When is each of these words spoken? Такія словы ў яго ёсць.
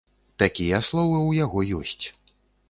Такія 0.43 0.79
словы 0.87 1.19
ў 1.29 1.45
яго 1.45 1.83
ёсць. 1.83 2.05